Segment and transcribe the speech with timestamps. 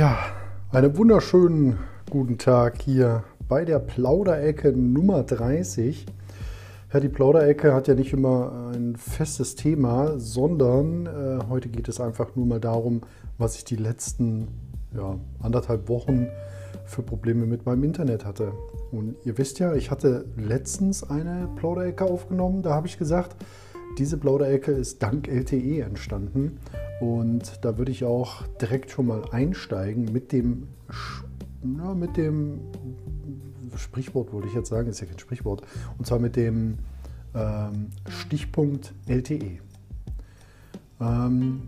[0.00, 0.18] Ja,
[0.72, 6.06] einen wunderschönen guten Tag hier bei der Plauderecke Nummer 30.
[6.90, 12.00] Ja, die Plauderecke hat ja nicht immer ein festes Thema, sondern äh, heute geht es
[12.00, 13.02] einfach nur mal darum,
[13.36, 14.48] was ich die letzten
[14.96, 16.28] ja, anderthalb Wochen
[16.86, 18.52] für Probleme mit meinem Internet hatte.
[18.92, 23.36] Und ihr wisst ja, ich hatte letztens eine Plauderecke aufgenommen, da habe ich gesagt,
[23.98, 26.58] diese Plauderecke ist dank LTE entstanden.
[27.00, 30.68] Und da würde ich auch direkt schon mal einsteigen mit dem,
[31.62, 32.60] na, mit dem
[33.76, 35.62] Sprichwort, wollte ich jetzt sagen, ist ja kein Sprichwort,
[35.96, 36.78] und zwar mit dem
[37.34, 39.60] ähm, Stichpunkt LTE.
[41.00, 41.62] Ähm,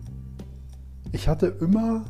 [1.12, 2.05] ich hatte immer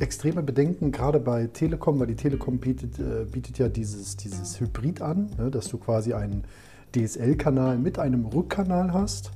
[0.00, 5.02] extreme Bedenken, gerade bei Telekom, weil die Telekom bietet, äh, bietet ja dieses, dieses Hybrid
[5.02, 6.44] an, ne, dass du quasi einen
[6.94, 9.32] DSL-Kanal mit einem Rückkanal hast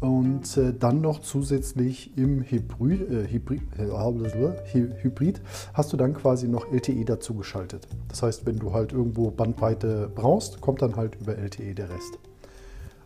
[0.00, 5.42] und äh, dann noch zusätzlich im Hybrid, äh, Hybrid, äh, Hybrid,
[5.74, 7.86] hast du dann quasi noch LTE dazu geschaltet.
[8.08, 12.18] Das heißt, wenn du halt irgendwo Bandbreite brauchst, kommt dann halt über LTE der Rest.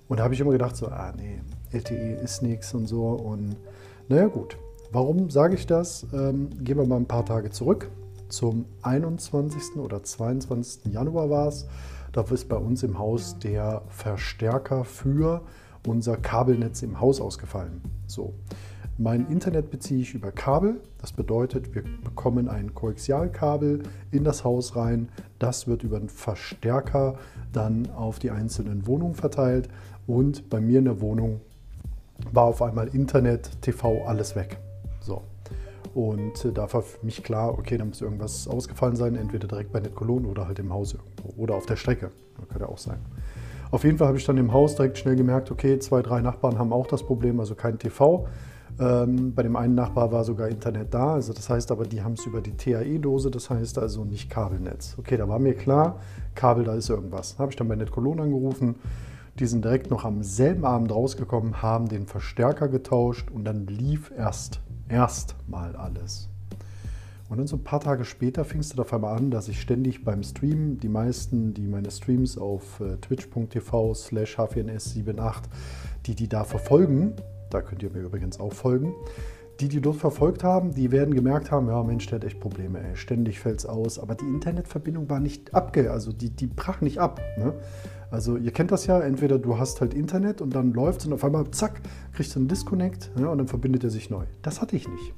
[0.09, 1.41] Und da habe ich immer gedacht, so, ah nee,
[1.73, 3.09] LTE ist nichts und so.
[3.09, 3.57] Und
[4.09, 4.57] naja gut,
[4.93, 6.07] warum sage ich das?
[6.13, 7.91] Ähm, gehen wir mal ein paar Tage zurück.
[8.29, 9.77] Zum 21.
[9.79, 10.93] oder 22.
[10.93, 11.67] Januar war es.
[12.13, 15.43] Da ist bei uns im Haus der Verstärker für
[15.87, 17.81] unser Kabelnetz im Haus ausgefallen.
[18.07, 18.35] So.
[18.97, 20.81] Mein Internet beziehe ich über Kabel.
[20.99, 23.83] Das bedeutet, wir bekommen ein Koaxialkabel
[24.13, 25.09] in das Haus rein.
[25.41, 27.19] Das wird über einen Verstärker
[27.53, 29.69] dann auf die einzelnen Wohnungen verteilt.
[30.07, 31.41] Und bei mir in der Wohnung
[32.33, 34.59] war auf einmal Internet, TV, alles weg.
[35.01, 35.23] So.
[35.95, 39.73] Und äh, da war für mich klar, okay, da muss irgendwas ausgefallen sein, entweder direkt
[39.73, 42.11] bei NetCologne oder halt im Haus irgendwo oder auf der Strecke.
[42.39, 42.99] Das könnte auch sein.
[43.71, 46.59] Auf jeden Fall habe ich dann im Haus direkt schnell gemerkt, okay, zwei, drei Nachbarn
[46.59, 48.27] haben auch das Problem, also kein TV.
[48.81, 52.15] Ähm, bei dem einen Nachbar war sogar Internet da, also das heißt aber, die haben
[52.15, 54.97] es über die TAE-Dose, das heißt also nicht Kabelnetz.
[54.99, 56.01] Okay, da war mir klar,
[56.35, 57.39] Kabel, da ist irgendwas.
[57.39, 58.77] Habe ich dann bei NetCologne angerufen,
[59.39, 64.13] die sind direkt noch am selben Abend rausgekommen, haben den Verstärker getauscht und dann lief
[64.17, 66.29] erst, erst mal alles.
[67.29, 69.61] Und dann so ein paar Tage später fing es dann auf einmal an, dass ich
[69.61, 75.43] ständig beim Stream, die meisten, die meine Streams auf äh, twitch.tv slash h4ns78,
[76.07, 77.15] die die da verfolgen,
[77.51, 78.93] da könnt ihr mir übrigens auch folgen,
[79.61, 82.81] die, die dort verfolgt haben, die werden gemerkt haben, ja Mensch, der hat echt Probleme,
[82.81, 82.97] ey.
[82.97, 86.99] ständig fällt es aus, aber die Internetverbindung war nicht abge, also die, die brach nicht
[86.99, 87.21] ab.
[87.39, 87.55] Ne?
[88.11, 91.13] Also ihr kennt das ja, entweder du hast halt Internet und dann läuft es und
[91.13, 91.81] auf einmal, zack,
[92.13, 94.25] kriegst du einen Disconnect ja, und dann verbindet er sich neu.
[94.43, 95.15] Das hatte ich nicht.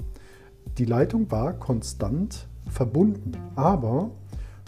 [0.78, 4.10] Die Leitung war konstant verbunden, aber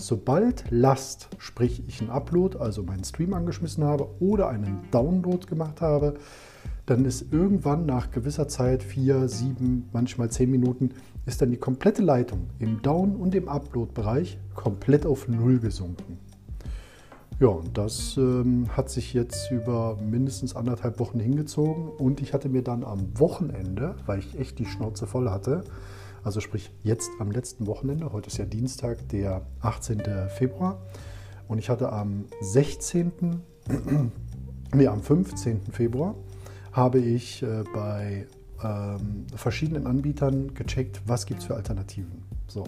[0.00, 5.82] sobald Last, sprich ich einen Upload, also meinen Stream angeschmissen habe oder einen Download gemacht
[5.82, 6.14] habe,
[6.86, 10.92] dann ist irgendwann nach gewisser Zeit, vier, sieben, manchmal zehn Minuten,
[11.26, 16.16] ist dann die komplette Leitung im Down- und im Upload-Bereich komplett auf Null gesunken.
[17.38, 22.48] Ja, und das ähm, hat sich jetzt über mindestens anderthalb Wochen hingezogen und ich hatte
[22.48, 25.62] mir dann am Wochenende, weil ich echt die Schnauze voll hatte,
[26.22, 30.02] also sprich jetzt am letzten Wochenende, heute ist ja Dienstag, der 18.
[30.36, 30.80] Februar.
[31.48, 33.12] Und ich hatte am 16.,
[34.74, 35.60] nee, am 15.
[35.72, 36.14] Februar
[36.72, 38.26] habe ich äh, bei
[38.62, 42.22] ähm, verschiedenen Anbietern gecheckt, was gibt es für Alternativen.
[42.46, 42.64] So.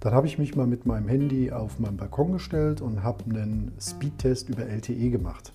[0.00, 3.72] Dann habe ich mich mal mit meinem Handy auf meinen Balkon gestellt und habe einen
[3.80, 5.52] Speedtest über LTE gemacht.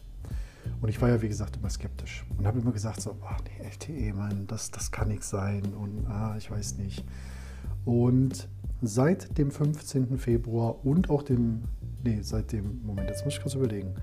[0.82, 3.66] Und ich war ja, wie gesagt, immer skeptisch und habe immer gesagt, so, ach nee,
[3.66, 7.04] LTE, Mann, das, das kann nichts sein und ah, ich weiß nicht.
[7.84, 8.48] Und
[8.82, 10.18] seit dem 15.
[10.18, 11.64] Februar und auch dem,
[12.04, 13.96] nee, seit dem, Moment, jetzt muss ich kurz überlegen.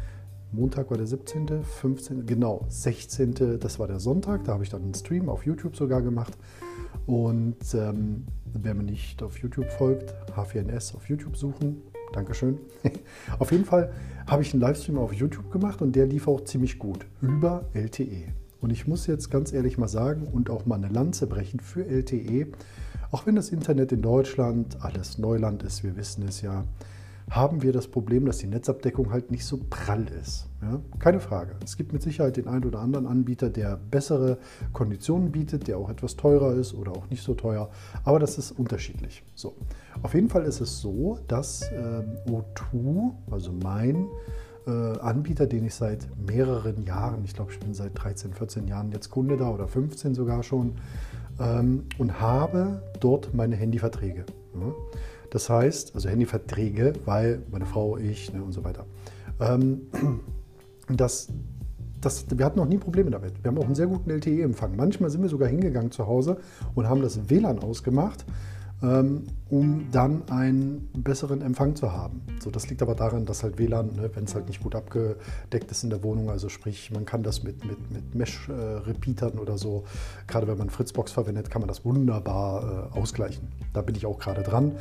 [0.51, 4.83] Montag war der 17., 15., genau, 16., das war der Sonntag, da habe ich dann
[4.83, 6.37] einen Stream auf YouTube sogar gemacht.
[7.06, 11.83] Und ähm, wer mir nicht auf YouTube folgt, H4NS auf YouTube suchen,
[12.15, 12.59] Dankeschön.
[13.39, 13.93] auf jeden Fall
[14.27, 18.29] habe ich einen Livestream auf YouTube gemacht und der lief auch ziemlich gut über LTE.
[18.61, 21.85] Und ich muss jetzt ganz ehrlich mal sagen und auch mal eine Lanze brechen für
[21.85, 22.47] LTE.
[23.11, 26.65] Auch wenn das Internet in Deutschland alles Neuland ist, wir wissen es ja,
[27.31, 30.47] haben wir das Problem, dass die Netzabdeckung halt nicht so prall ist.
[30.64, 30.81] Ja?
[30.99, 31.56] Keine Frage.
[31.62, 34.38] Es gibt mit Sicherheit den einen oder anderen Anbieter, der bessere
[34.72, 37.70] Konditionen bietet, der auch etwas teurer ist oder auch nicht so teuer,
[38.05, 39.22] aber das ist unterschiedlich.
[39.34, 39.55] So.
[40.02, 44.06] Auf jeden Fall ist es so, dass äh, O2, also mein
[44.66, 48.90] äh, Anbieter, den ich seit mehreren Jahren, ich glaube, ich bin seit 13, 14 Jahren
[48.93, 50.76] jetzt Kunde da oder 15 sogar schon,
[51.40, 54.25] ähm, und habe dort meine Handyverträge.
[54.55, 54.72] Ja?
[55.31, 58.87] Das heißt, also Handyverträge, weil meine Frau, ich ne, und so weiter.
[59.40, 59.82] Ähm,
[60.89, 61.29] das,
[62.01, 63.43] das, wir hatten noch nie Probleme damit.
[63.43, 64.77] Wir haben auch einen sehr guten LTE-Empfang.
[64.77, 66.39] Manchmal sind wir sogar hingegangen zu Hause
[66.75, 68.25] und haben das WLAN ausgemacht,
[68.81, 72.21] um dann einen besseren Empfang zu haben.
[72.41, 75.71] So, das liegt aber daran, dass halt WLAN, ne, wenn es halt nicht gut abgedeckt
[75.71, 79.85] ist in der Wohnung, also sprich, man kann das mit, mit, mit Mesh-Repeatern oder so,
[80.26, 83.49] gerade wenn man Fritzbox verwendet, kann man das wunderbar äh, ausgleichen.
[83.73, 84.73] Da bin ich auch gerade dran,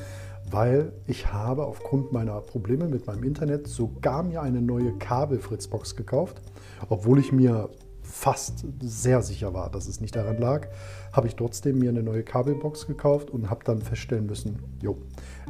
[0.49, 6.41] weil ich habe aufgrund meiner Probleme mit meinem Internet sogar mir eine neue Kabel-Fritzbox gekauft,
[6.89, 7.69] obwohl ich mir
[8.03, 10.67] fast sehr sicher war, dass es nicht daran lag,
[11.11, 14.97] habe ich trotzdem mir eine neue Kabelbox gekauft und habe dann feststellen müssen, jo,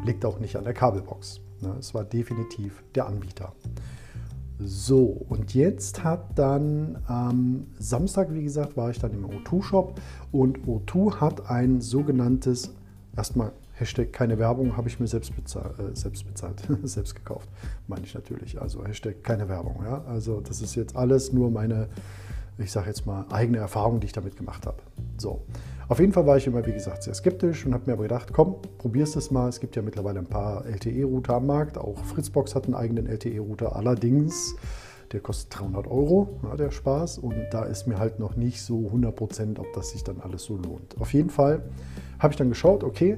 [0.06, 1.42] liegt auch nicht an der Kabelbox.
[1.62, 3.54] Ne, es war definitiv der Anbieter.
[4.60, 10.00] So, und jetzt hat dann am Samstag, wie gesagt, war ich dann im O2-Shop
[10.32, 12.74] und O2 hat ein sogenanntes,
[13.16, 17.50] erstmal Hashtag keine Werbung, habe ich mir selbst bezahlt, äh, selbst, bezahlt selbst gekauft,
[17.88, 18.62] meine ich natürlich.
[18.62, 19.84] Also Hashtag keine Werbung.
[19.84, 20.04] Ja?
[20.06, 21.90] Also das ist jetzt alles nur meine
[22.58, 24.78] ich sage jetzt mal, eigene Erfahrungen, die ich damit gemacht habe.
[25.18, 25.42] So.
[25.90, 28.32] Auf jeden Fall war ich immer, wie gesagt, sehr skeptisch und habe mir aber gedacht,
[28.32, 29.50] komm, probierst es mal.
[29.50, 31.78] Es gibt ja mittlerweile ein paar LTE-Router am Markt.
[31.78, 33.76] Auch Fritzbox hat einen eigenen LTE-Router.
[33.76, 34.56] Allerdings,
[35.12, 37.18] der kostet 300 Euro, ja, der Spaß.
[37.20, 40.46] Und da ist mir halt noch nicht so 100 Prozent, ob das sich dann alles
[40.46, 40.96] so lohnt.
[41.00, 41.64] Auf jeden Fall
[42.20, 43.18] habe ich dann geschaut, okay,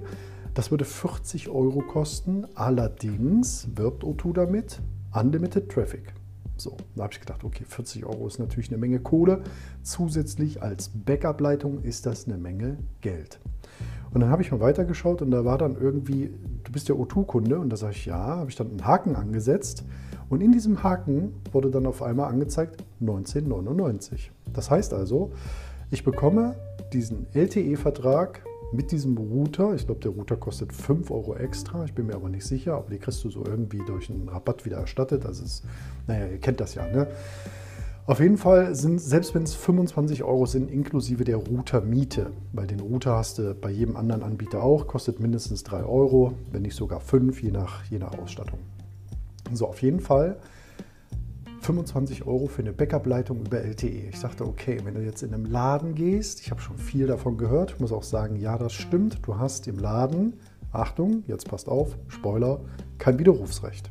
[0.55, 2.47] das würde 40 Euro kosten.
[2.55, 4.81] Allerdings wirbt O2 damit
[5.13, 6.14] Unlimited Traffic.
[6.57, 9.43] So, da habe ich gedacht, okay, 40 Euro ist natürlich eine Menge Kohle.
[9.83, 13.39] Zusätzlich als Backup-Leitung ist das eine Menge Geld.
[14.13, 16.31] Und dann habe ich mal weitergeschaut und da war dann irgendwie,
[16.63, 19.83] du bist ja O2-Kunde und da sage ich, ja, habe ich dann einen Haken angesetzt
[20.29, 24.31] und in diesem Haken wurde dann auf einmal angezeigt 1999.
[24.53, 25.33] Das heißt also,
[25.91, 26.55] ich bekomme
[26.93, 29.73] diesen LTE-Vertrag mit diesem Router.
[29.75, 31.85] Ich glaube, der Router kostet 5 Euro extra.
[31.85, 34.65] Ich bin mir aber nicht sicher, aber die kriegst du so irgendwie durch einen Rabatt
[34.65, 35.25] wieder erstattet.
[35.25, 35.63] Also, ist,
[36.07, 36.87] naja, ihr kennt das ja.
[36.87, 37.07] Ne?
[38.07, 42.79] Auf jeden Fall sind, selbst wenn es 25 Euro sind, inklusive der Routermiete, weil den
[42.79, 46.99] Router hast du bei jedem anderen Anbieter auch, kostet mindestens 3 Euro, wenn nicht sogar
[46.99, 48.59] 5, je nach, je nach Ausstattung.
[49.53, 50.37] So, auf jeden Fall
[51.65, 54.09] 25 Euro für eine Backup-Leitung über LTE.
[54.09, 57.37] Ich sagte, okay, wenn du jetzt in einem Laden gehst, ich habe schon viel davon
[57.37, 60.33] gehört, ich muss auch sagen, ja, das stimmt, du hast im Laden,
[60.71, 62.59] Achtung, jetzt passt auf, Spoiler,
[62.99, 63.89] kein Widerrufsrecht.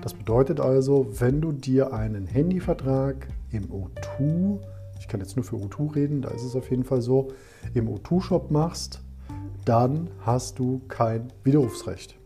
[0.00, 4.58] Das bedeutet also, wenn du dir einen Handyvertrag im O2,
[4.98, 7.28] ich kann jetzt nur für O2 reden, da ist es auf jeden Fall so,
[7.74, 9.00] im O2-Shop machst,
[9.64, 12.16] dann hast du kein Widerrufsrecht.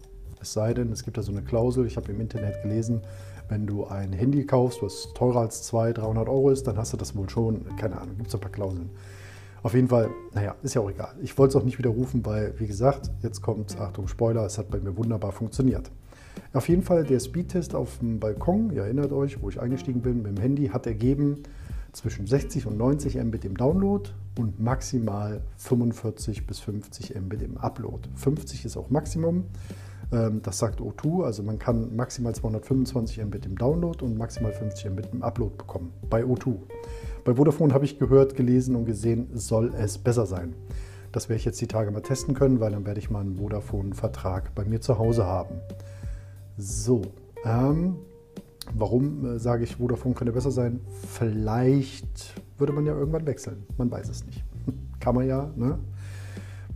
[0.40, 3.02] Es sei denn, es gibt da so eine Klausel, ich habe im Internet gelesen,
[3.48, 6.96] wenn du ein Handy kaufst, was teurer als 200, 300 Euro ist, dann hast du
[6.96, 7.64] das wohl schon.
[7.76, 8.90] Keine Ahnung, gibt es ein paar Klauseln.
[9.62, 11.14] Auf jeden Fall, naja, ist ja auch egal.
[11.22, 14.70] Ich wollte es auch nicht widerrufen, weil, wie gesagt, jetzt kommt, Achtung, Spoiler, es hat
[14.70, 15.90] bei mir wunderbar funktioniert.
[16.52, 20.22] Auf jeden Fall der Speedtest auf dem Balkon, ihr erinnert euch, wo ich eingestiegen bin
[20.22, 21.42] mit dem Handy, hat ergeben
[21.92, 28.08] zwischen 60 und 90 Mbit im Download und maximal 45 bis 50 Mbit im Upload.
[28.14, 29.44] 50 ist auch Maximum.
[30.12, 34.90] Ähm, das sagt O2, also man kann maximal 225 Mbit im Download und maximal 50
[34.90, 36.54] Mbit im Upload bekommen bei O2.
[37.24, 40.54] Bei Vodafone habe ich gehört, gelesen und gesehen, soll es besser sein.
[41.10, 43.36] Das werde ich jetzt die Tage mal testen können, weil dann werde ich mal einen
[43.36, 45.56] Vodafone-Vertrag bei mir zu Hause haben.
[46.56, 47.02] So,
[47.44, 47.96] ähm,
[48.74, 50.80] warum äh, sage ich, Vodafone könnte besser sein?
[51.08, 53.64] Vielleicht würde man ja irgendwann wechseln.
[53.76, 54.44] Man weiß es nicht.
[55.00, 55.78] Kann man ja, ne?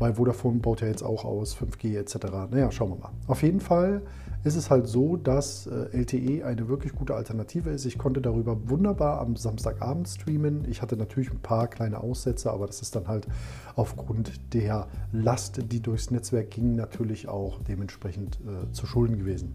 [0.01, 2.17] Weil Vodafone baut ja jetzt auch aus, 5G etc.
[2.51, 3.11] Naja, schauen wir mal.
[3.29, 4.03] Auf jeden Fall
[4.43, 7.85] ist es halt so, dass äh, LTE eine wirklich gute Alternative ist.
[7.85, 10.65] Ich konnte darüber wunderbar am Samstagabend streamen.
[10.69, 13.29] Ich hatte natürlich ein paar kleine Aussätze, aber das ist dann halt
[13.77, 19.55] aufgrund der Last, die durchs Netzwerk ging, natürlich auch dementsprechend äh, zu Schulden gewesen.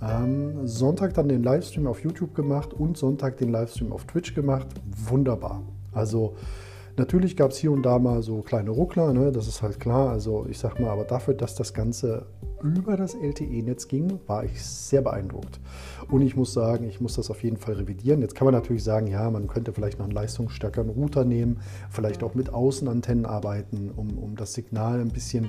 [0.00, 4.68] Ähm, Sonntag dann den Livestream auf YouTube gemacht und Sonntag den Livestream auf Twitch gemacht.
[5.08, 5.62] Wunderbar.
[5.92, 6.36] Also
[6.96, 9.32] Natürlich gab es hier und da mal so kleine Ruckler, ne?
[9.32, 10.10] das ist halt klar.
[10.10, 12.26] Also ich sag mal, aber dafür, dass das Ganze
[12.62, 15.58] über das LTE-Netz ging, war ich sehr beeindruckt.
[16.10, 18.20] Und ich muss sagen, ich muss das auf jeden Fall revidieren.
[18.20, 22.22] Jetzt kann man natürlich sagen, ja, man könnte vielleicht noch einen leistungsstärkeren Router nehmen, vielleicht
[22.22, 25.48] auch mit Außenantennen arbeiten, um, um das Signal ein bisschen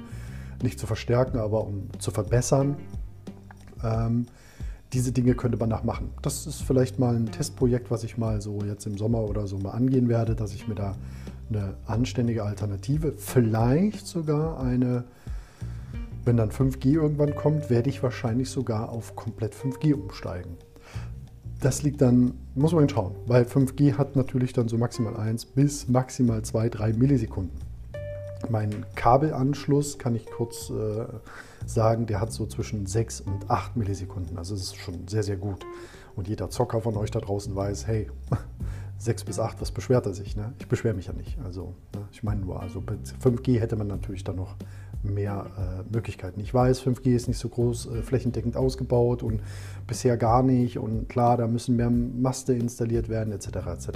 [0.64, 2.78] nicht zu verstärken, aber um zu verbessern.
[3.84, 4.26] Ähm,
[4.94, 6.12] diese Dinge könnte man nachmachen.
[6.22, 9.58] Das ist vielleicht mal ein Testprojekt, was ich mal so jetzt im Sommer oder so
[9.58, 10.96] mal angehen werde, dass ich mir da
[11.50, 15.04] eine anständige Alternative, vielleicht sogar eine,
[16.26, 20.58] wenn dann 5G irgendwann kommt, werde ich wahrscheinlich sogar auf komplett 5G umsteigen.
[21.60, 25.88] Das liegt dann, muss man schauen, weil 5G hat natürlich dann so maximal 1 bis
[25.88, 27.58] maximal 2, 3 Millisekunden.
[28.50, 31.06] Mein Kabelanschluss kann ich kurz äh,
[31.66, 34.38] sagen, der hat so zwischen 6 und 8 Millisekunden.
[34.38, 35.66] Also es ist schon sehr, sehr gut.
[36.16, 38.10] Und jeder Zocker von euch da draußen weiß, hey,
[39.04, 40.38] 6 bis 8, was beschwert er sich?
[40.38, 40.54] Ne?
[40.60, 41.38] Ich beschwere mich ja nicht.
[41.44, 42.02] Also, ne?
[42.12, 44.56] ich meine nur, also bei 5G hätte man natürlich dann noch
[45.04, 46.40] mehr äh, Möglichkeiten.
[46.40, 49.42] Ich weiß, 5G ist nicht so groß äh, flächendeckend ausgebaut und
[49.88, 50.78] bisher gar nicht.
[50.78, 53.48] Und klar, da müssen mehr Maste installiert werden, etc.
[53.68, 53.90] etc.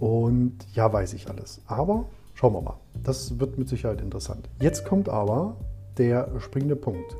[0.00, 1.60] Und ja, weiß ich alles.
[1.66, 2.76] Aber schauen wir mal.
[3.04, 4.48] Das wird mit Sicherheit interessant.
[4.60, 5.56] Jetzt kommt aber
[5.96, 7.16] der springende Punkt.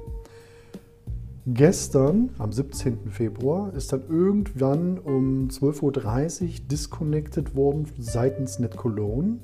[1.52, 3.10] Gestern, am 17.
[3.10, 9.38] Februar, ist dann irgendwann um 12.30 Uhr disconnected worden seitens Net Cologne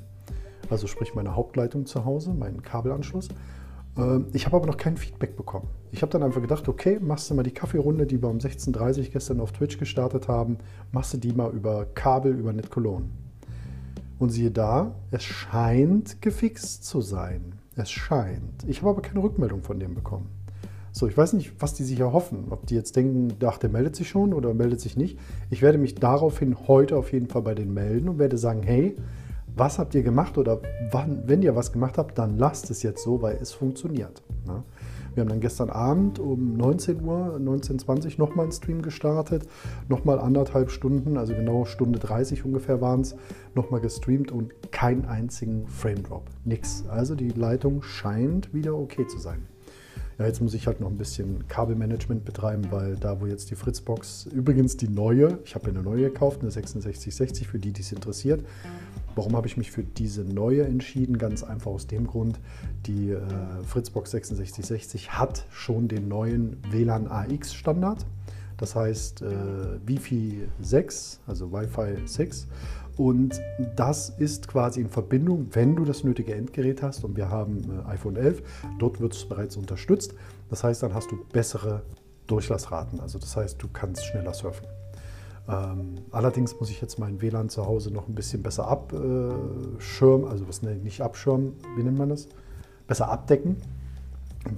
[0.71, 3.29] also sprich meine Hauptleitung zu Hause, meinen Kabelanschluss.
[3.97, 5.69] Ähm, ich habe aber noch kein Feedback bekommen.
[5.93, 8.99] Ich habe dann einfach gedacht, okay, machst du mal die Kaffeerunde, die wir um 16.30
[8.99, 10.59] Uhr gestern auf Twitch gestartet haben,
[10.93, 13.09] machst du die mal über Kabel, über NetCologne.
[14.19, 17.55] Und siehe da, es scheint gefixt zu sein.
[17.77, 18.65] Es scheint.
[18.67, 20.36] Ich habe aber keine Rückmeldung von dem bekommen.
[20.99, 22.47] So, ich weiß nicht, was die sich erhoffen.
[22.49, 25.19] Ob die jetzt denken, ach, der meldet sich schon oder meldet sich nicht.
[25.51, 28.97] Ich werde mich daraufhin heute auf jeden Fall bei denen melden und werde sagen, hey,
[29.55, 33.05] was habt ihr gemacht oder wann, wenn ihr was gemacht habt, dann lasst es jetzt
[33.05, 34.23] so, weil es funktioniert.
[34.47, 34.63] Ne?
[35.13, 39.47] Wir haben dann gestern Abend um 19 Uhr, 19.20 Uhr nochmal einen Stream gestartet,
[39.91, 43.17] nochmal anderthalb Stunden, also genau Stunde 30 ungefähr waren es,
[43.55, 46.31] nochmal gestreamt und keinen einzigen Frame Drop.
[46.47, 46.85] Nix.
[46.89, 49.47] Also die Leitung scheint wieder okay zu sein.
[50.19, 53.55] Ja, jetzt muss ich halt noch ein bisschen Kabelmanagement betreiben, weil da, wo jetzt die
[53.55, 57.93] Fritzbox, übrigens die neue, ich habe eine neue gekauft, eine 6660 für die, die es
[57.93, 58.43] interessiert,
[59.17, 61.17] Warum habe ich mich für diese neue entschieden?
[61.17, 62.39] Ganz einfach aus dem Grund,
[62.85, 63.21] die äh,
[63.67, 68.05] Fritzbox 6660 hat schon den neuen WLAN AX Standard.
[68.59, 69.27] Das heißt äh,
[69.87, 72.47] Wi-Fi 6, also Wi-Fi 6.
[72.97, 73.41] Und
[73.77, 77.05] das ist quasi in Verbindung, wenn du das nötige Endgerät hast.
[77.05, 78.43] Und wir haben äh, iPhone 11,
[78.79, 80.15] dort wird es bereits unterstützt.
[80.49, 81.83] Das heißt, dann hast du bessere
[82.27, 83.01] Durchlassraten.
[83.01, 84.67] Also das heißt, du kannst schneller surfen.
[85.49, 90.49] Ähm, allerdings muss ich jetzt mein WLAN zu Hause noch ein bisschen besser abschirmen, also
[90.49, 92.29] was nicht abschirmen, wie nennt man das?
[92.89, 93.57] Besser abdecken,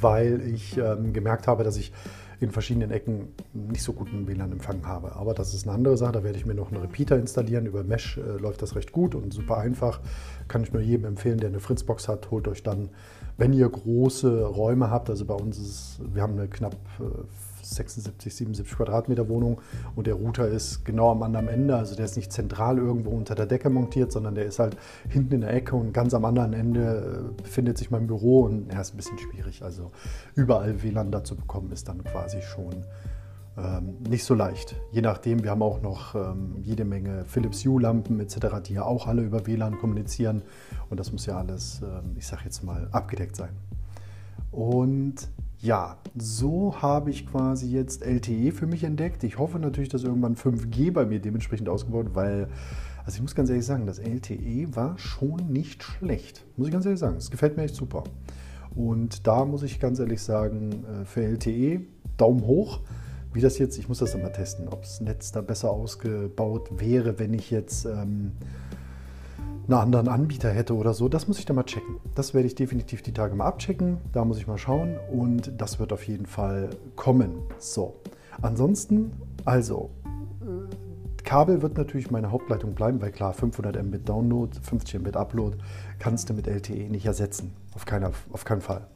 [0.01, 1.93] weil ich ähm, gemerkt habe, dass ich
[2.41, 5.17] in verschiedenen Ecken nicht so guten WLAN-Empfang habe.
[5.17, 6.13] Aber das ist eine andere Sache.
[6.13, 7.67] Da werde ich mir noch einen Repeater installieren.
[7.67, 10.01] Über Mesh äh, läuft das recht gut und super einfach.
[10.47, 12.91] Kann ich nur jedem empfehlen, der eine Fritzbox hat, holt euch dann,
[13.37, 17.05] wenn ihr große Räume habt, also bei uns ist, wir haben eine knapp äh,
[17.75, 19.61] 76, 77 Quadratmeter Wohnung
[19.97, 21.77] und der Router ist genau am anderen Ende.
[21.77, 24.77] Also der ist nicht zentral irgendwo unter der Decke montiert, sondern der ist halt
[25.09, 28.71] hinten in der Ecke und ganz am anderen Ende äh, befindet sich mein Büro und
[28.71, 29.63] er ist ein bisschen schwierig.
[29.63, 29.91] Also
[30.35, 32.85] überall WLAN dazu bekommen ist dann quasi schon
[33.59, 34.77] ähm, nicht so leicht.
[34.93, 39.07] Je nachdem, wir haben auch noch ähm, jede Menge Philips Hue-Lampen etc., die ja auch
[39.07, 40.43] alle über WLAN kommunizieren
[40.91, 43.51] und das muss ja alles, ähm, ich sage jetzt mal, abgedeckt sein.
[44.51, 45.29] Und
[45.61, 49.25] ja, so habe ich quasi jetzt LTE für mich entdeckt.
[49.25, 52.49] Ich hoffe natürlich, dass irgendwann 5G bei mir dementsprechend ausgebaut weil,
[53.05, 56.45] also ich muss ganz ehrlich sagen, das LTE war schon nicht schlecht.
[56.57, 57.17] Muss ich ganz ehrlich sagen.
[57.17, 58.05] Es gefällt mir echt super.
[58.77, 61.81] Und da muss ich ganz ehrlich sagen, äh, für LTE
[62.17, 62.81] Daumen hoch.
[63.33, 66.71] Wie das jetzt, ich muss das dann mal testen, ob das Netz da besser ausgebaut
[66.81, 67.85] wäre, wenn ich jetzt.
[67.85, 68.33] Ähm,
[69.69, 71.97] einen anderen Anbieter hätte oder so, das muss ich dann mal checken.
[72.15, 73.99] Das werde ich definitiv die Tage mal abchecken.
[74.13, 77.43] Da muss ich mal schauen und das wird auf jeden Fall kommen.
[77.59, 78.01] So,
[78.41, 79.13] ansonsten,
[79.45, 79.91] also,
[80.41, 85.59] äh, Kabel wird natürlich meine Hauptleitung bleiben, weil klar, 500 Mbit Download, 50 Mbit Upload
[85.99, 87.53] kannst du mit LTE nicht ersetzen.
[87.75, 88.87] Auf, keiner, auf keinen Fall.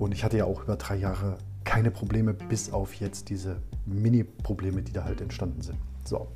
[0.00, 4.82] Und ich hatte ja auch über drei Jahre keine Probleme, bis auf jetzt diese Mini-Probleme,
[4.82, 5.78] die da halt entstanden sind.
[6.04, 6.26] So.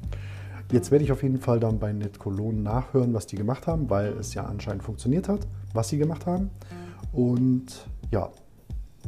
[0.72, 4.08] Jetzt werde ich auf jeden Fall dann bei NetCologne nachhören, was die gemacht haben, weil
[4.18, 6.50] es ja anscheinend funktioniert hat, was sie gemacht haben.
[7.12, 8.30] Und ja,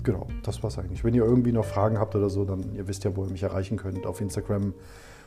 [0.05, 1.03] genau, das war es eigentlich.
[1.03, 3.43] Wenn ihr irgendwie noch Fragen habt oder so, dann ihr wisst ja, wo ihr mich
[3.43, 4.07] erreichen könnt.
[4.07, 4.73] Auf Instagram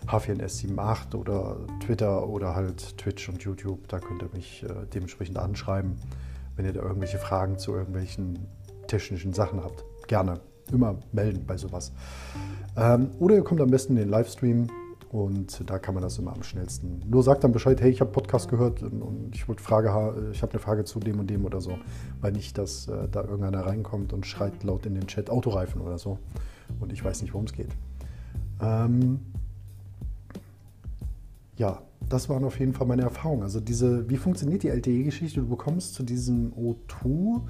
[0.07, 3.87] h4ns78 oder Twitter oder halt Twitch und YouTube.
[3.89, 5.95] Da könnt ihr mich äh, dementsprechend anschreiben,
[6.55, 8.39] wenn ihr da irgendwelche Fragen zu irgendwelchen
[8.87, 9.83] technischen Sachen habt.
[10.07, 10.39] Gerne.
[10.71, 11.91] Immer melden bei sowas.
[12.77, 14.67] Ähm, oder ihr kommt am besten in den Livestream
[15.11, 17.01] und da kann man das immer am schnellsten.
[17.05, 19.89] Nur sagt dann Bescheid, hey, ich habe Podcast gehört und ich wollte Frage,
[20.31, 21.77] ich habe eine Frage zu dem und dem oder so.
[22.21, 25.97] Weil nicht, dass äh, da irgendeiner reinkommt und schreit laut in den Chat Autoreifen oder
[25.97, 26.17] so.
[26.79, 27.75] Und ich weiß nicht, worum es geht.
[28.61, 29.19] Ähm,
[31.57, 33.43] ja, das waren auf jeden Fall meine Erfahrungen.
[33.43, 35.41] Also diese, wie funktioniert die LTE-Geschichte?
[35.41, 37.41] Du bekommst zu diesem O2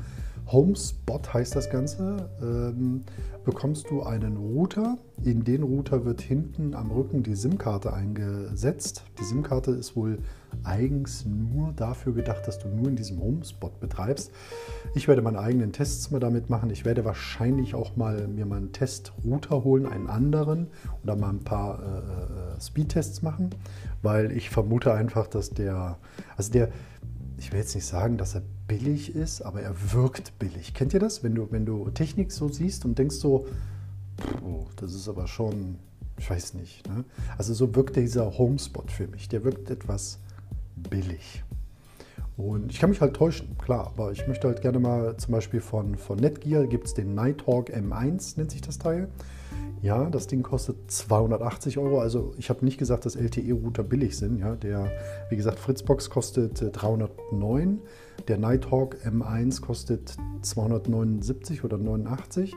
[0.51, 3.03] HomeSpot heißt das Ganze, ähm,
[3.45, 4.97] bekommst du einen Router.
[5.23, 9.05] In den Router wird hinten am Rücken die SIM-Karte eingesetzt.
[9.19, 10.19] Die SIM-Karte ist wohl
[10.63, 14.31] eigens nur dafür gedacht, dass du nur in diesem Homespot betreibst.
[14.93, 16.69] Ich werde meine eigenen Tests mal damit machen.
[16.69, 20.67] Ich werde wahrscheinlich auch mal mir mal einen Testrouter holen, einen anderen
[21.03, 23.51] oder mal ein paar äh, äh Speedtests machen,
[24.01, 25.97] weil ich vermute einfach, dass der,
[26.35, 26.69] also der,
[27.41, 30.75] ich will jetzt nicht sagen, dass er billig ist, aber er wirkt billig.
[30.75, 31.23] Kennt ihr das?
[31.23, 33.47] Wenn du, wenn du Technik so siehst und denkst so,
[34.45, 35.79] oh, das ist aber schon,
[36.19, 36.87] ich weiß nicht.
[36.87, 37.03] Ne?
[37.39, 39.27] Also so wirkt dieser Homespot für mich.
[39.27, 40.19] Der wirkt etwas
[40.75, 41.43] billig.
[42.37, 45.61] Und ich kann mich halt täuschen, klar, aber ich möchte halt gerne mal zum Beispiel
[45.61, 49.09] von, von Netgear gibt es den Nighthawk M1, nennt sich das Teil.
[49.81, 51.99] Ja, das Ding kostet 280 Euro.
[51.99, 54.37] Also ich habe nicht gesagt, dass LTE-Router billig sind.
[54.37, 54.91] Ja, der,
[55.29, 57.77] wie gesagt, Fritzbox kostet 309.
[57.77, 62.53] Äh, der Nighthawk M1 kostet 279 oder 89.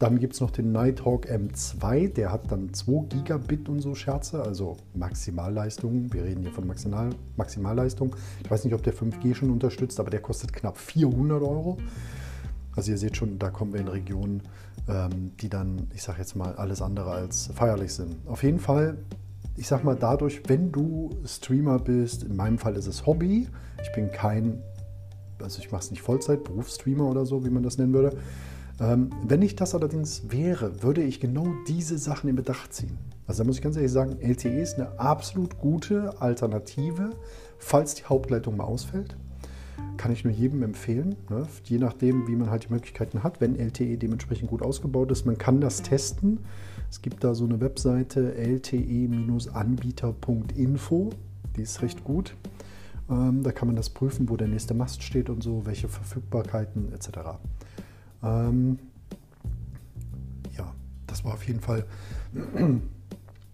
[0.00, 4.42] Dann gibt es noch den Nighthawk M2, der hat dann 2 Gigabit und so Scherze,
[4.42, 6.12] also Maximalleistung.
[6.12, 8.16] Wir reden hier von Maximal, Maximalleistung.
[8.42, 11.78] Ich weiß nicht, ob der 5G schon unterstützt, aber der kostet knapp 400 Euro.
[12.76, 14.42] Also ihr seht schon, da kommen wir in Regionen,
[14.88, 18.16] ähm, die dann, ich sage jetzt mal, alles andere als feierlich sind.
[18.26, 18.98] Auf jeden Fall,
[19.56, 23.48] ich sage mal dadurch, wenn du Streamer bist, in meinem Fall ist es Hobby.
[23.82, 24.62] Ich bin kein,
[25.40, 28.16] also ich mache es nicht Vollzeit, Berufsstreamer oder so, wie man das nennen würde.
[28.80, 32.98] Ähm, wenn ich das allerdings wäre, würde ich genau diese Sachen in Bedacht ziehen.
[33.26, 37.10] Also da muss ich ganz ehrlich sagen, LTE ist eine absolut gute Alternative,
[37.58, 39.16] falls die Hauptleitung mal ausfällt.
[39.96, 41.46] Kann ich nur jedem empfehlen, ne?
[41.64, 45.24] je nachdem, wie man halt die Möglichkeiten hat, wenn LTE dementsprechend gut ausgebaut ist.
[45.24, 46.40] Man kann das testen.
[46.90, 51.10] Es gibt da so eine Webseite lte-anbieter.info,
[51.56, 52.36] die ist recht gut.
[53.10, 56.92] Ähm, da kann man das prüfen, wo der nächste Mast steht und so, welche Verfügbarkeiten
[56.92, 57.08] etc.
[58.22, 58.78] Ähm,
[60.56, 60.72] ja,
[61.06, 61.84] das war auf jeden Fall.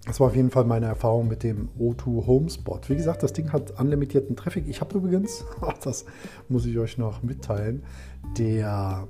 [0.07, 2.89] Das war auf jeden Fall meine Erfahrung mit dem O2 Homespot.
[2.89, 4.67] Wie gesagt, das Ding hat unlimitierten Traffic.
[4.67, 5.45] Ich habe übrigens,
[5.85, 6.07] das
[6.49, 7.83] muss ich euch noch mitteilen,
[8.39, 9.07] der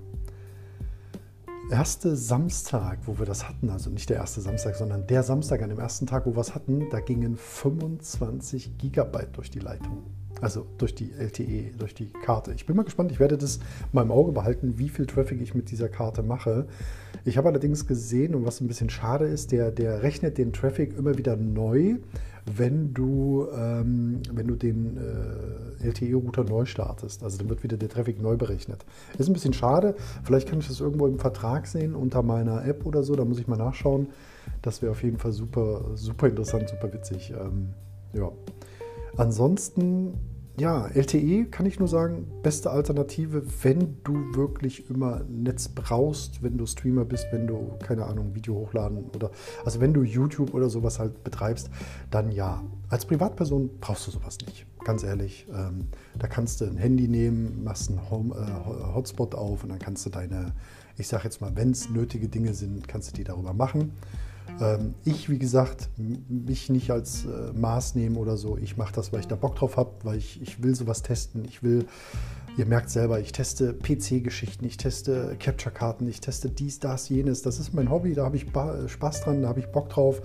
[1.71, 5.71] erste Samstag, wo wir das hatten, also nicht der erste Samstag, sondern der Samstag an
[5.71, 10.03] dem ersten Tag, wo wir es hatten, da gingen 25 Gigabyte durch die Leitung.
[10.41, 12.53] Also durch die LTE, durch die Karte.
[12.53, 13.61] Ich bin mal gespannt, ich werde das
[13.93, 16.67] mal im Auge behalten, wie viel Traffic ich mit dieser Karte mache.
[17.25, 20.97] Ich habe allerdings gesehen, und was ein bisschen schade ist, der, der rechnet den Traffic
[20.97, 21.97] immer wieder neu,
[22.57, 27.23] wenn du, ähm, wenn du den äh, LTE-Router neu startest.
[27.23, 28.85] Also dann wird wieder der Traffic neu berechnet.
[29.19, 29.95] Ist ein bisschen schade.
[30.25, 33.15] Vielleicht kann ich das irgendwo im Vertrag sehen unter meiner App oder so.
[33.15, 34.09] Da muss ich mal nachschauen.
[34.63, 37.33] Das wäre auf jeden Fall super, super interessant, super witzig.
[37.39, 37.71] Ähm,
[38.15, 38.31] ja.
[39.17, 40.15] Ansonsten
[40.59, 46.59] ja, LTE kann ich nur sagen, beste Alternative, wenn du wirklich immer Netz brauchst, wenn
[46.59, 49.31] du Streamer bist, wenn du, keine Ahnung, Video hochladen oder,
[49.65, 51.71] also wenn du YouTube oder sowas halt betreibst,
[52.11, 52.63] dann ja.
[52.89, 55.47] Als Privatperson brauchst du sowas nicht, ganz ehrlich.
[55.55, 55.87] Ähm,
[56.19, 60.05] da kannst du ein Handy nehmen, machst einen Home, äh, Hotspot auf und dann kannst
[60.07, 60.53] du deine,
[60.97, 63.93] ich sag jetzt mal, wenn es nötige Dinge sind, kannst du die darüber machen.
[64.61, 68.57] Ähm, ich, wie gesagt, mich nicht als äh, Maß nehmen oder so.
[68.59, 71.45] Ich mache das, weil ich da Bock drauf habe, weil ich, ich will sowas testen.
[71.45, 71.87] Ich will,
[72.57, 77.43] ihr merkt selber, ich teste PC-Geschichten, ich teste Capture-Karten, ich teste dies, das, jenes.
[77.43, 78.47] Das ist mein Hobby, da habe ich
[78.87, 80.21] Spaß dran, da habe ich Bock drauf.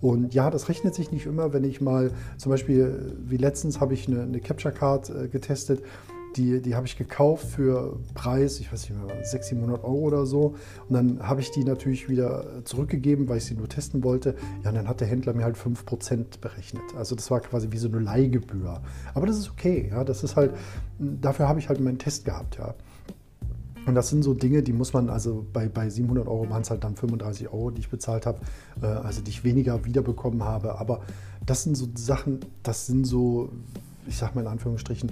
[0.00, 3.94] Und ja, das rechnet sich nicht immer, wenn ich mal, zum Beispiel, wie letztens habe
[3.94, 5.82] ich eine, eine Capture-Card äh, getestet
[6.36, 10.26] die, die habe ich gekauft für Preis, ich weiß nicht mehr, 600, 700 Euro oder
[10.26, 10.54] so.
[10.88, 14.34] Und dann habe ich die natürlich wieder zurückgegeben, weil ich sie nur testen wollte.
[14.62, 16.82] Ja, und dann hat der Händler mir halt 5% berechnet.
[16.96, 18.80] Also das war quasi wie so eine Leihgebühr.
[19.14, 20.04] Aber das ist okay, ja.
[20.04, 20.52] Das ist halt,
[20.98, 22.74] dafür habe ich halt meinen Test gehabt, ja.
[23.86, 26.68] Und das sind so Dinge, die muss man, also bei, bei 700 Euro waren es
[26.68, 28.38] halt dann 35 Euro, die ich bezahlt habe,
[28.82, 30.78] äh, also die ich weniger wiederbekommen habe.
[30.78, 31.00] Aber
[31.46, 33.48] das sind so Sachen, das sind so,
[34.06, 35.10] ich sag mal in Anführungsstrichen,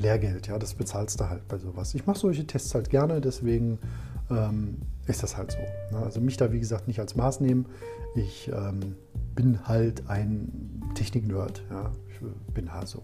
[0.00, 1.94] Lehrgeld, ja, das bezahlst du halt bei sowas.
[1.94, 3.78] Ich mache solche Tests halt gerne, deswegen
[4.30, 5.58] ähm, ist das halt so.
[5.96, 6.04] Ne?
[6.04, 7.66] Also mich da, wie gesagt, nicht als Maß nehmen.
[8.14, 8.96] Ich ähm,
[9.34, 13.02] bin halt ein Technik-Nerd, ja, ich bin halt so.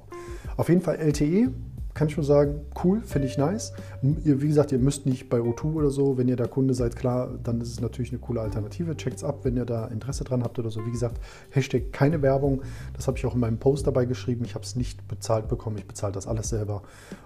[0.57, 1.51] Auf jeden Fall LTE
[1.95, 3.73] kann ich nur sagen, cool, finde ich nice.
[4.03, 6.97] Ihr, wie gesagt, ihr müsst nicht bei O2 oder so, wenn ihr da Kunde seid,
[6.97, 8.97] klar, dann ist es natürlich eine coole Alternative.
[8.97, 10.85] Checkt's ab, wenn ihr da Interesse dran habt oder so.
[10.85, 12.63] Wie gesagt, Hashtag keine Werbung.
[12.95, 14.45] Das habe ich auch in meinem Post dabei geschrieben.
[14.45, 15.79] Ich habe es nicht bezahlt bekommen.
[15.79, 16.83] Ich bezahle das alles selber.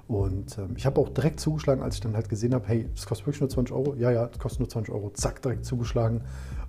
[0.07, 3.07] Und ähm, ich habe auch direkt zugeschlagen, als ich dann halt gesehen habe, hey, das
[3.07, 3.95] kostet wirklich nur 20 Euro.
[3.95, 5.11] Ja, ja, das kostet nur 20 Euro.
[5.15, 6.23] Zack, direkt zugeschlagen.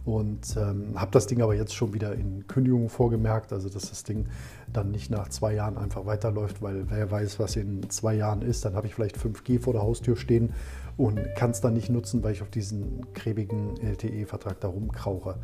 [0.05, 4.03] Und ähm, habe das Ding aber jetzt schon wieder in Kündigung vorgemerkt, also dass das
[4.03, 4.25] Ding
[4.71, 8.65] dann nicht nach zwei Jahren einfach weiterläuft, weil wer weiß, was in zwei Jahren ist,
[8.65, 10.53] dann habe ich vielleicht 5G vor der Haustür stehen
[10.97, 15.35] und kann es dann nicht nutzen, weil ich auf diesen kräbigen LTE-Vertrag da rumkrauche.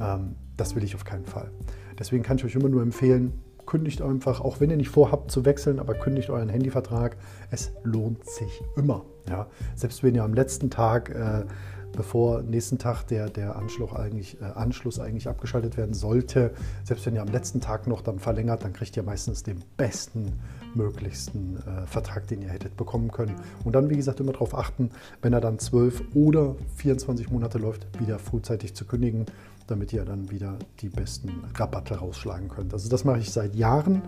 [0.00, 1.50] Ähm, das will ich auf keinen Fall.
[1.98, 3.32] Deswegen kann ich euch immer nur empfehlen,
[3.66, 7.16] kündigt einfach, auch wenn ihr nicht vorhabt zu wechseln, aber kündigt euren Handyvertrag.
[7.50, 9.04] Es lohnt sich immer.
[9.28, 9.48] Ja?
[9.76, 11.44] Selbst wenn ihr am letzten Tag äh,
[11.92, 16.52] bevor nächsten Tag der, der Anschluss, eigentlich, äh, Anschluss eigentlich abgeschaltet werden sollte.
[16.84, 20.32] Selbst wenn ihr am letzten Tag noch dann verlängert, dann kriegt ihr meistens den besten
[20.74, 23.34] möglichsten äh, Vertrag, den ihr hättet bekommen können.
[23.64, 24.90] Und dann, wie gesagt, immer darauf achten,
[25.22, 29.26] wenn er dann 12 oder 24 Monate läuft, wieder frühzeitig zu kündigen,
[29.66, 32.72] damit ihr dann wieder die besten Rabatte rausschlagen könnt.
[32.72, 34.02] Also das mache ich seit Jahren.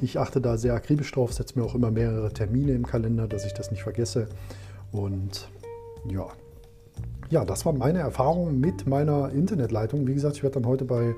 [0.00, 3.44] Ich achte da sehr akribisch drauf, setze mir auch immer mehrere Termine im Kalender, dass
[3.46, 4.28] ich das nicht vergesse.
[4.92, 5.48] Und
[6.08, 6.26] ja,
[7.30, 10.06] ja, das war meine Erfahrung mit meiner Internetleitung.
[10.06, 11.14] Wie gesagt, ich werde dann heute bei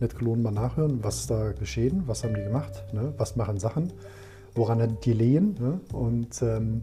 [0.00, 3.12] NetCologne mal nachhören, was ist da geschehen, was haben die gemacht, ne?
[3.18, 3.92] was machen Sachen,
[4.54, 5.56] woran die lehen.
[5.60, 5.80] Ne?
[5.92, 6.82] Und ähm,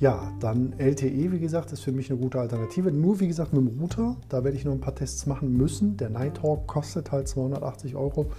[0.00, 2.92] ja, dann LTE, wie gesagt, ist für mich eine gute Alternative.
[2.92, 4.16] Nur, wie gesagt, mit dem Router.
[4.28, 5.96] Da werde ich noch ein paar Tests machen müssen.
[5.96, 8.30] Der Nighthawk kostet halt 280 Euro.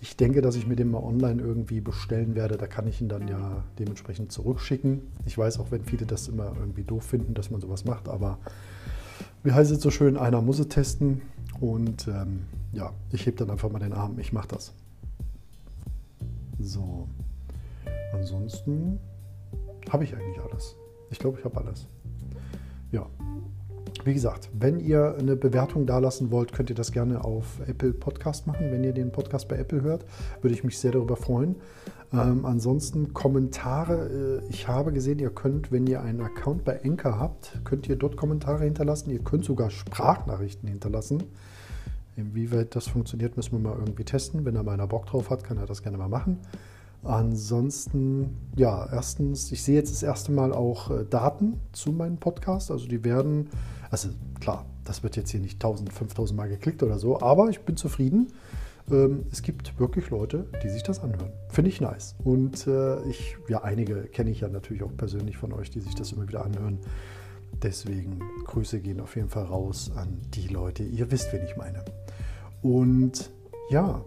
[0.00, 2.56] Ich denke, dass ich mir den mal online irgendwie bestellen werde.
[2.56, 5.02] Da kann ich ihn dann ja dementsprechend zurückschicken.
[5.24, 8.38] Ich weiß auch, wenn viele das immer irgendwie doof finden, dass man sowas macht, aber
[9.42, 11.22] wie heißt es so schön, einer muss es testen.
[11.60, 14.72] Und ähm, ja, ich hebe dann einfach mal den Arm, ich mache das.
[16.58, 17.08] So,
[18.12, 18.98] ansonsten
[19.90, 20.76] habe ich eigentlich alles.
[21.10, 21.86] Ich glaube, ich habe alles.
[22.92, 23.06] Ja,
[24.06, 28.46] wie gesagt, wenn ihr eine Bewertung dalassen wollt, könnt ihr das gerne auf Apple Podcast
[28.46, 28.70] machen.
[28.70, 30.04] Wenn ihr den Podcast bei Apple hört,
[30.42, 31.56] würde ich mich sehr darüber freuen.
[32.12, 34.42] Ähm, ansonsten Kommentare.
[34.46, 37.96] Äh, ich habe gesehen, ihr könnt, wenn ihr einen Account bei Enker habt, könnt ihr
[37.96, 39.10] dort Kommentare hinterlassen.
[39.10, 41.24] Ihr könnt sogar Sprachnachrichten hinterlassen.
[42.16, 44.44] Inwieweit das funktioniert, müssen wir mal irgendwie testen.
[44.44, 46.38] Wenn da mal einer Bock drauf hat, kann er das gerne mal machen.
[47.02, 52.70] Ansonsten, ja, erstens, ich sehe jetzt das erste Mal auch äh, Daten zu meinem Podcast.
[52.70, 53.48] Also die werden,
[53.96, 57.60] also klar, das wird jetzt hier nicht 1000, 5000 Mal geklickt oder so, aber ich
[57.60, 58.30] bin zufrieden.
[58.90, 61.32] Ähm, es gibt wirklich Leute, die sich das anhören.
[61.48, 62.14] Finde ich nice.
[62.22, 65.94] Und äh, ich, ja, einige kenne ich ja natürlich auch persönlich von euch, die sich
[65.94, 66.78] das immer wieder anhören.
[67.62, 70.82] Deswegen Grüße gehen auf jeden Fall raus an die Leute.
[70.82, 71.82] Ihr wisst, wen ich meine.
[72.60, 73.30] Und
[73.70, 74.04] ja,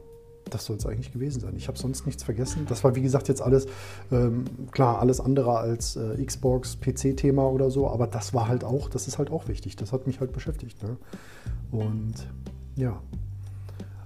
[0.49, 1.53] das soll es eigentlich gewesen sein.
[1.55, 2.65] Ich habe sonst nichts vergessen.
[2.67, 3.67] Das war, wie gesagt, jetzt alles,
[4.11, 8.89] ähm, klar, alles andere als äh, Xbox, PC-Thema oder so, aber das war halt auch,
[8.89, 9.75] das ist halt auch wichtig.
[9.75, 10.81] Das hat mich halt beschäftigt.
[10.83, 10.97] Ne?
[11.71, 12.15] Und
[12.75, 13.01] ja,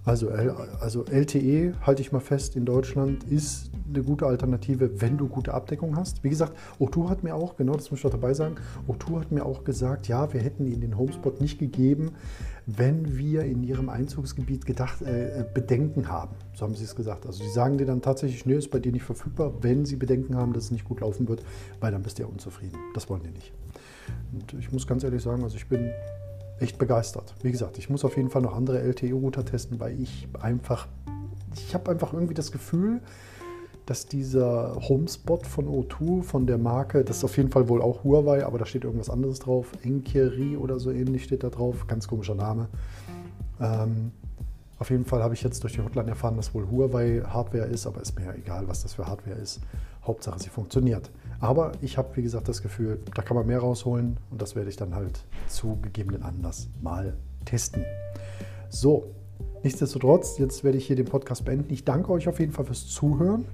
[0.06, 5.28] also, also LTE, halte ich mal fest, in Deutschland ist eine gute Alternative, wenn du
[5.28, 6.24] gute Abdeckung hast.
[6.24, 8.56] Wie gesagt, O2 hat mir auch, genau das muss ich dabei sagen,
[8.88, 12.12] O2 hat mir auch gesagt, ja, wir hätten ihnen den Homespot nicht gegeben,
[12.66, 16.36] wenn wir in ihrem Einzugsgebiet gedacht, äh, Bedenken haben.
[16.54, 17.26] So haben sie es gesagt.
[17.26, 20.36] Also sie sagen dir dann tatsächlich, nö, ist bei dir nicht verfügbar, wenn sie Bedenken
[20.36, 21.44] haben, dass es nicht gut laufen wird,
[21.80, 22.78] weil dann bist du ja unzufrieden.
[22.94, 23.54] Das wollen die nicht.
[24.34, 25.92] Und ich muss ganz ehrlich sagen, also ich bin
[26.64, 27.36] echt begeistert.
[27.44, 30.88] Wie gesagt, ich muss auf jeden Fall noch andere LTE-Router testen, weil ich einfach,
[31.56, 33.02] ich habe einfach irgendwie das Gefühl,
[33.86, 38.04] dass dieser Homespot von O2, von der Marke, das ist auf jeden Fall wohl auch
[38.04, 42.08] Huawei, aber da steht irgendwas anderes drauf, Enkeri oder so ähnlich steht da drauf, ganz
[42.08, 42.70] komischer Name.
[43.60, 44.12] Ähm,
[44.84, 47.88] auf jeden Fall habe ich jetzt durch die Hotline erfahren, dass wohl Huawei Hardware ist,
[47.88, 49.62] aber ist mir ja egal, was das für Hardware ist.
[50.06, 51.10] Hauptsache, sie funktioniert.
[51.40, 54.70] Aber ich habe, wie gesagt, das Gefühl, da kann man mehr rausholen und das werde
[54.70, 57.14] ich dann halt zu gegebenen Anlass mal
[57.46, 57.86] testen.
[58.68, 59.06] So,
[59.64, 61.72] nichtsdestotrotz, jetzt werde ich hier den Podcast beenden.
[61.72, 63.46] Ich danke euch auf jeden Fall fürs Zuhören.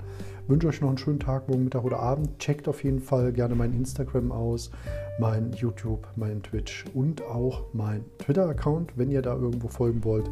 [0.47, 2.39] Wünsche euch noch einen schönen Tag, morgen Mittag oder Abend.
[2.39, 4.71] Checkt auf jeden Fall gerne mein Instagram aus,
[5.19, 10.27] mein YouTube, mein Twitch und auch mein Twitter-Account, wenn ihr da irgendwo folgen wollt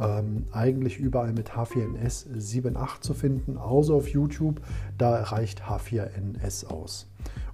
[0.00, 4.60] ähm, eigentlich überall mit H4NS 7.8 zu finden, außer auf YouTube.
[4.98, 7.08] Da reicht H4NS aus.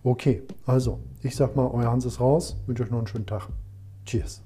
[0.05, 2.57] Okay, also ich sag mal, euer Hans ist raus.
[2.67, 3.49] Wünsche euch noch einen schönen Tag.
[4.05, 4.43] Cheers.